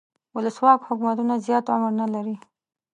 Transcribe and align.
ولسواک 0.35 0.79
حکومتونه 0.87 1.33
زیات 1.45 1.65
عمر 1.73 1.91
نه 2.01 2.07
لري. 2.13 2.35